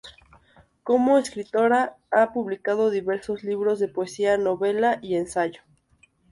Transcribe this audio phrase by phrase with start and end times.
[0.81, 5.61] Como escritora ha publicado diversos libros de poesía, novela y ensayo.